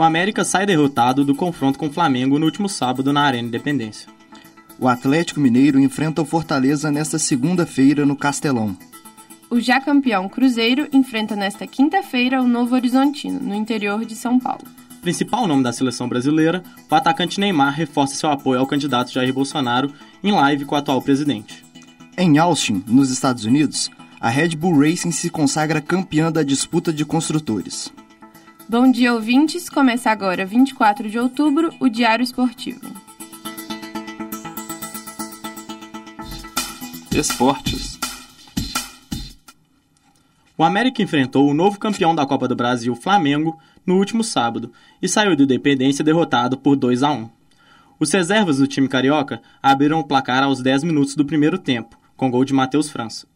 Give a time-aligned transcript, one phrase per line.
[0.00, 4.08] o América sai derrotado do confronto com o Flamengo no último sábado na Arena Independência.
[4.78, 8.74] O Atlético Mineiro enfrenta o Fortaleza nesta segunda-feira no Castelão.
[9.50, 14.64] O já campeão Cruzeiro enfrenta nesta quinta-feira o Novo Horizontino, no interior de São Paulo.
[15.02, 19.92] Principal nome da seleção brasileira, o atacante Neymar reforça seu apoio ao candidato Jair Bolsonaro
[20.24, 21.62] em live com o atual presidente.
[22.16, 27.04] Em Austin, nos Estados Unidos, a Red Bull Racing se consagra campeã da disputa de
[27.04, 27.92] construtores.
[28.70, 29.68] Bom dia, ouvintes!
[29.68, 32.86] Começa agora, 24 de outubro, o Diário Esportivo.
[37.10, 37.98] Esportes.
[40.56, 45.08] O América enfrentou o novo campeão da Copa do Brasil, Flamengo, no último sábado e
[45.08, 47.28] saiu do Independência derrotado por 2 a 1.
[47.98, 52.30] Os reservas do time carioca abriram o placar aos 10 minutos do primeiro tempo, com
[52.30, 53.26] gol de Matheus França.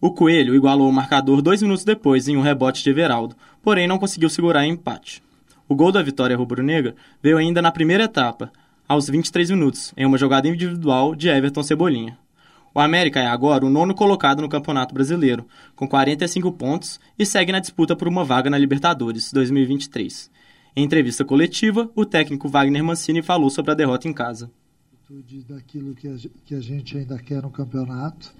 [0.00, 3.98] O Coelho igualou o marcador dois minutos depois em um rebote de Everaldo, porém não
[3.98, 5.22] conseguiu segurar em empate.
[5.68, 8.50] O gol da vitória rubro-negra veio ainda na primeira etapa,
[8.88, 12.16] aos 23 minutos, em uma jogada individual de Everton Cebolinha.
[12.74, 17.52] O América é agora o nono colocado no Campeonato Brasileiro, com 45 pontos e segue
[17.52, 20.30] na disputa por uma vaga na Libertadores 2023.
[20.74, 24.50] Em entrevista coletiva, o técnico Wagner Mancini falou sobre a derrota em casa.
[25.46, 28.32] Daquilo que a gente ainda quer no campeonato.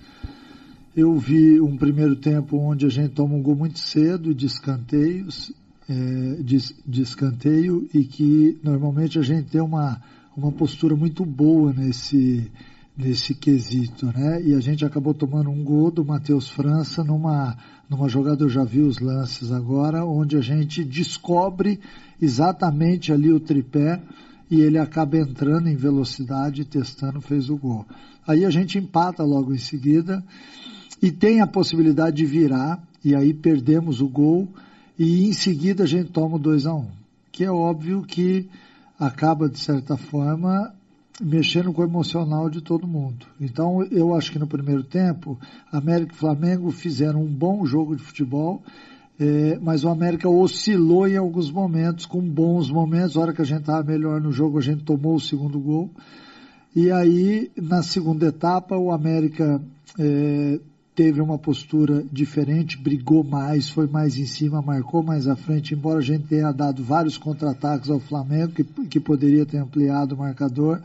[0.97, 5.53] Eu vi um primeiro tempo onde a gente toma um gol muito cedo de escanteios,
[5.89, 10.03] é, de, de escanteio, e que normalmente a gente tem uma,
[10.37, 12.51] uma postura muito boa nesse
[12.97, 14.43] nesse quesito, né?
[14.43, 17.57] E a gente acabou tomando um gol do Matheus França numa,
[17.89, 21.81] numa jogada, eu já vi os lances agora, onde a gente descobre
[22.21, 24.03] exatamente ali o tripé
[24.51, 27.87] e ele acaba entrando em velocidade, testando, fez o gol.
[28.27, 30.23] Aí a gente empata logo em seguida
[31.03, 34.49] e tem a possibilidade de virar, e aí perdemos o gol,
[34.99, 36.87] e em seguida a gente toma o 2 a 1 um,
[37.33, 38.49] que é óbvio que
[38.99, 40.75] acaba, de certa forma,
[41.21, 43.27] mexendo com o emocional de todo mundo.
[43.41, 45.39] Então, eu acho que no primeiro tempo,
[45.73, 48.63] América e Flamengo fizeram um bom jogo de futebol,
[49.19, 53.17] é, mas o América oscilou em alguns momentos, com bons momentos.
[53.17, 55.91] A hora que a gente estava melhor no jogo, a gente tomou o segundo gol.
[56.75, 59.61] E aí, na segunda etapa, o América
[59.99, 60.59] é,
[60.95, 65.99] teve uma postura diferente, brigou mais, foi mais em cima, marcou mais à frente, embora
[65.99, 70.81] a gente tenha dado vários contra-ataques ao Flamengo, que, que poderia ter ampliado o marcador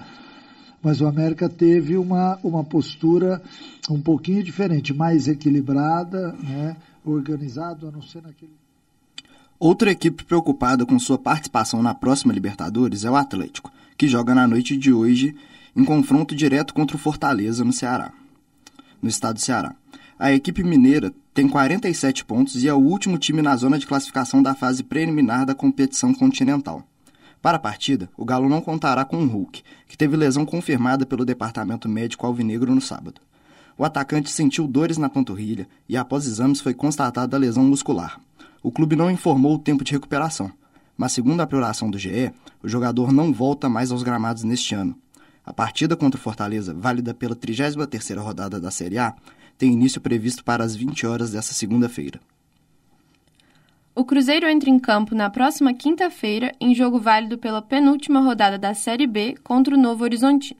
[0.85, 3.41] mas o América teve uma, uma postura
[3.89, 8.51] um pouquinho diferente, mais equilibrada, né, organizado, a não ser naquele.
[9.59, 14.47] Outra equipe preocupada com sua participação na próxima Libertadores é o Atlético, que joga na
[14.47, 15.35] noite de hoje
[15.75, 18.13] em confronto direto contra o Fortaleza no Ceará,
[19.05, 19.75] no estado do Ceará.
[20.17, 24.41] A equipe mineira tem 47 pontos e é o último time na zona de classificação
[24.41, 26.83] da fase preliminar da competição continental.
[27.39, 31.23] Para a partida, o Galo não contará com o Hulk, que teve lesão confirmada pelo
[31.23, 33.21] departamento médico alvinegro no sábado.
[33.77, 38.19] O atacante sentiu dores na panturrilha e, após exames, foi constatada a lesão muscular.
[38.63, 40.51] O clube não informou o tempo de recuperação,
[40.97, 42.31] mas, segundo a apuração do GE,
[42.63, 44.95] o jogador não volta mais aos gramados neste ano.
[45.45, 49.13] A partida contra o Fortaleza, válida pela 33ª rodada da Série A,
[49.57, 52.19] tem início previsto para as 20 horas desta segunda-feira.
[53.93, 58.73] O Cruzeiro entra em campo na próxima quinta-feira em jogo válido pela penúltima rodada da
[58.73, 60.59] Série B contra o Novo Horizontino.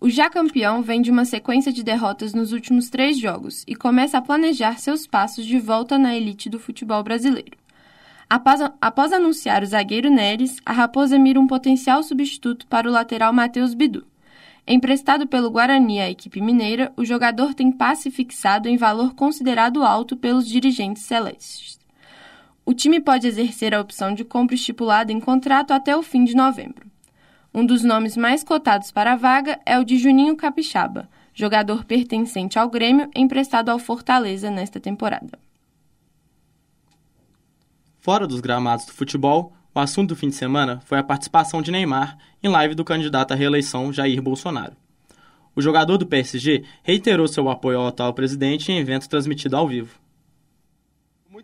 [0.00, 4.16] O já campeão vem de uma sequência de derrotas nos últimos três jogos e começa
[4.16, 7.63] a planejar seus passos de volta na elite do futebol brasileiro.
[8.28, 13.32] Após, após anunciar o zagueiro Neres, a Raposa mira um potencial substituto para o lateral
[13.32, 14.06] Matheus Bidu.
[14.66, 20.16] Emprestado pelo Guarani à equipe mineira, o jogador tem passe fixado em valor considerado alto
[20.16, 21.78] pelos dirigentes celestes.
[22.64, 26.34] O time pode exercer a opção de compra estipulada em contrato até o fim de
[26.34, 26.90] novembro.
[27.52, 32.58] Um dos nomes mais cotados para a vaga é o de Juninho Capixaba, jogador pertencente
[32.58, 35.43] ao Grêmio emprestado ao Fortaleza nesta temporada.
[38.04, 41.72] Fora dos gramados do futebol, o assunto do fim de semana foi a participação de
[41.72, 44.76] Neymar em live do candidato à reeleição Jair Bolsonaro.
[45.56, 50.04] O jogador do PSG reiterou seu apoio ao atual presidente em evento transmitido ao vivo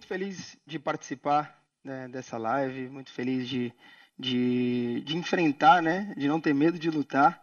[0.00, 3.72] muito feliz de participar né, dessa live, muito feliz de,
[4.18, 7.38] de, de, enfrentar, né, de não ter medo de lutar,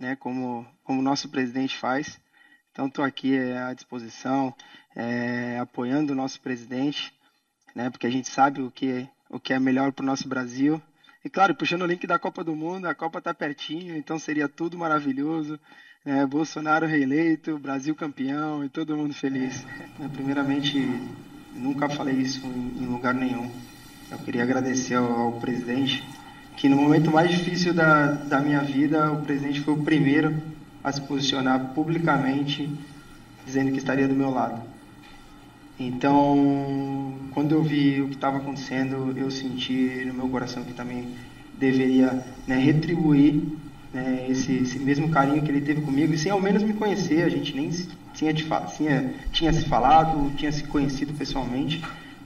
[0.00, 2.18] né, como como o nosso presidente faz.
[2.72, 4.52] Então estou aqui é, à disposição,
[4.96, 7.12] é, apoiando o nosso presidente,
[7.74, 10.80] né, porque a gente sabe o que o que é melhor para o nosso Brasil.
[11.24, 14.46] E claro, puxando o link da Copa do Mundo, a Copa está pertinho, então seria
[14.46, 15.58] tudo maravilhoso.
[16.04, 19.64] É, Bolsonaro reeleito, Brasil campeão e todo mundo feliz.
[20.12, 20.78] Primeiramente,
[21.54, 23.50] Nunca falei isso em lugar nenhum.
[24.10, 26.02] Eu queria agradecer ao, ao presidente,
[26.56, 30.34] que no momento mais difícil da, da minha vida, o presidente foi o primeiro
[30.82, 32.70] a se posicionar publicamente,
[33.44, 34.62] dizendo que estaria do meu lado.
[35.78, 41.08] Então, quando eu vi o que estava acontecendo, eu senti no meu coração que também
[41.58, 43.42] deveria né, retribuir
[43.92, 47.22] né, esse, esse, mesmo carinho que ele teve comigo, e sem ao menos me conhecer,
[47.22, 47.70] a gente nem
[48.14, 51.82] tinha, tinha, tinha se falado, tinha se conhecido pessoalmente,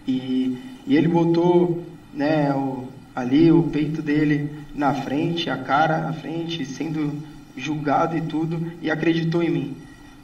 [0.06, 1.82] e, e ele botou
[2.14, 7.22] né, o, ali o peito dele na frente, a cara na frente, sendo
[7.56, 9.76] julgado e tudo, e acreditou em mim.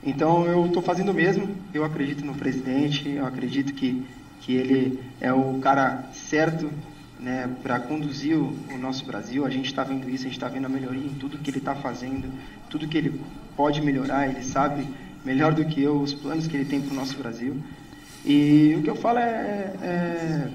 [0.04, 4.04] Então eu estou fazendo o mesmo, eu acredito no presidente, eu acredito que,
[4.40, 6.68] que ele é o cara certo
[7.20, 9.46] né, para conduzir o, o, nosso Brasil.
[9.46, 11.58] A gente está vendo isso, a gente está vendo a melhoria em tudo que ele
[11.58, 12.28] está fazendo,
[12.68, 13.20] tudo que ele
[13.56, 14.88] pode melhorar, ele sabe
[15.24, 17.56] melhor do que eu os planos que ele tem para o nosso Brasil.
[18.24, 20.48] E o que eu falo é, é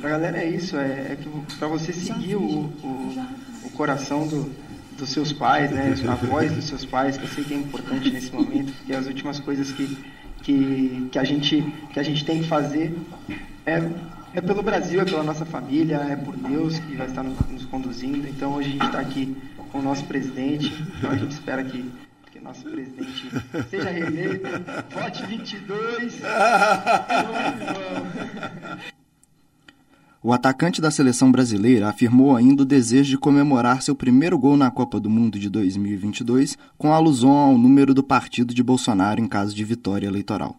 [0.00, 1.18] para a galera é isso, é, é
[1.58, 3.26] para você seguir o, o,
[3.64, 4.52] o coração do,
[4.96, 8.10] dos seus pais, né, a voz dos seus pais, que eu sei que é importante
[8.10, 9.96] nesse momento, porque as últimas coisas que,
[10.42, 11.62] que, que, a, gente,
[11.92, 12.96] que a gente tem que fazer
[13.64, 13.82] é,
[14.34, 17.64] é pelo Brasil, é pela nossa família, é por Deus que vai estar nos, nos
[17.66, 18.26] conduzindo.
[18.28, 19.36] Então hoje a gente está aqui
[19.70, 21.90] com o nosso presidente, então a gente espera que
[22.46, 23.28] nosso presidente
[23.68, 24.46] seja reeleito,
[24.94, 26.20] vote 22.
[30.26, 34.68] O atacante da seleção brasileira afirmou ainda o desejo de comemorar seu primeiro gol na
[34.72, 39.54] Copa do Mundo de 2022 com alusão ao número do partido de Bolsonaro em caso
[39.54, 40.56] de vitória eleitoral.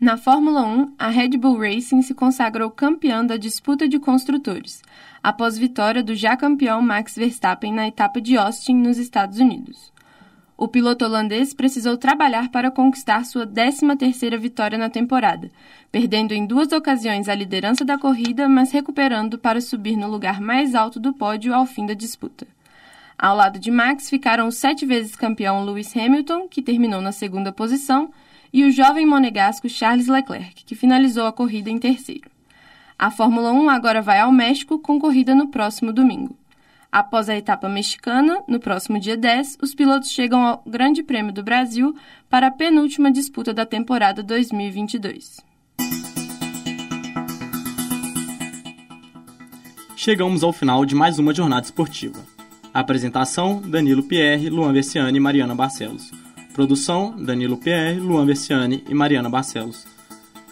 [0.00, 4.82] Na Fórmula 1, a Red Bull Racing se consagrou campeã da disputa de construtores,
[5.22, 9.96] após vitória do já campeão Max Verstappen na etapa de Austin, nos Estados Unidos.
[10.60, 15.48] O piloto holandês precisou trabalhar para conquistar sua 13ª vitória na temporada,
[15.92, 20.74] perdendo em duas ocasiões a liderança da corrida, mas recuperando para subir no lugar mais
[20.74, 22.44] alto do pódio ao fim da disputa.
[23.16, 27.52] Ao lado de Max ficaram o sete vezes campeão Lewis Hamilton, que terminou na segunda
[27.52, 28.10] posição,
[28.52, 32.28] e o jovem monegasco Charles Leclerc, que finalizou a corrida em terceiro.
[32.98, 36.36] A Fórmula 1 agora vai ao México com corrida no próximo domingo.
[36.90, 41.42] Após a etapa mexicana, no próximo dia 10, os pilotos chegam ao Grande Prêmio do
[41.42, 41.94] Brasil
[42.30, 45.36] para a penúltima disputa da temporada 2022.
[49.94, 52.24] Chegamos ao final de mais uma jornada esportiva.
[52.72, 56.10] Apresentação: Danilo Pierre, Luan Versiani e Mariana Barcelos.
[56.54, 59.86] Produção: Danilo Pierre, Luan Versiani e Mariana Barcelos.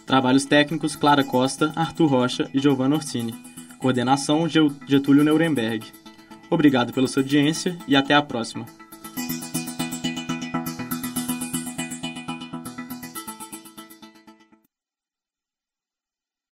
[0.04, 3.34] Trabalhos técnicos: Clara Costa, Arthur Rocha e Giovanna Orsini.
[3.78, 4.46] Coordenação:
[4.86, 5.86] Getúlio Nuremberg.
[6.50, 8.66] Obrigado pela sua audiência e até a próxima.